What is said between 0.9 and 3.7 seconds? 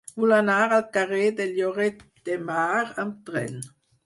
carrer de Lloret de Mar amb tren.